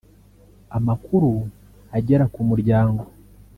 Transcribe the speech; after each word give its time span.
Amakuru 0.77 1.31
agera 1.97 2.25
k’umuryango 2.33 3.03